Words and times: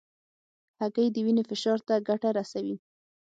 هګۍ 0.79 1.07
د 1.11 1.17
وینې 1.25 1.43
فشار 1.49 1.79
ته 1.87 1.95
ګټه 2.07 2.29
رسوي. 2.37 2.75